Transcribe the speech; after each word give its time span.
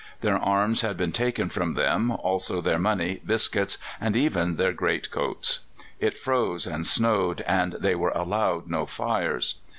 Their 0.21 0.39
arms 0.39 0.81
had 0.81 0.97
been 0.97 1.11
taken 1.11 1.49
from 1.51 1.73
them, 1.73 2.09
also 2.09 2.59
their 2.59 2.79
money, 2.79 3.21
biscuits, 3.23 3.77
and 3.99 4.15
even 4.15 4.55
their 4.55 4.73
great 4.73 5.11
coats. 5.11 5.59
It 5.99 6.17
froze 6.17 6.65
and 6.65 6.87
snowed, 6.87 7.41
and 7.41 7.73
they 7.73 7.93
were 7.93 8.09
allowed 8.09 8.67
no 8.67 8.87
fires. 8.87 9.59